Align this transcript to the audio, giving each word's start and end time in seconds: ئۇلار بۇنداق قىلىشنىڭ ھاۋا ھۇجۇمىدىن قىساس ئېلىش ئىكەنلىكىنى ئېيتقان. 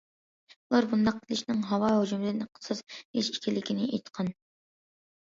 ئۇلار 0.59 0.85
بۇنداق 0.93 1.17
قىلىشنىڭ 1.25 1.59
ھاۋا 1.71 1.89
ھۇجۇمىدىن 1.95 2.39
قىساس 2.55 2.81
ئېلىش 2.95 3.29
ئىكەنلىكىنى 3.35 3.85
ئېيتقان. 3.91 4.33